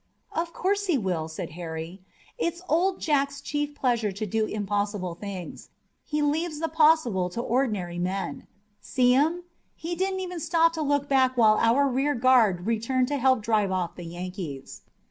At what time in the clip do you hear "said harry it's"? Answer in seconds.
1.27-2.63